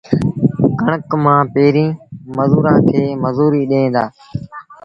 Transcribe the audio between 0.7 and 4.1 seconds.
ڪڻڪ مآݩ پيريݩ مزورآݩ کي مزوريٚ ڏيݩ دآ